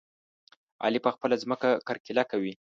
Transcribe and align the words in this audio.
علي 0.83 0.99
په 1.05 1.09
خپله 1.15 1.35
ځمکه 1.43 1.69
کرکيله 1.87 2.23
کوي. 2.31 2.53